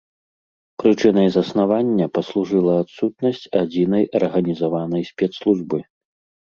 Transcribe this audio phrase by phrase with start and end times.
[0.83, 5.77] Прычынай заснавання паслужыла адсутнасць адзінай арганізаванай спецслужбы.